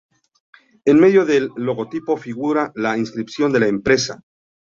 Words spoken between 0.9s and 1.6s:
medio del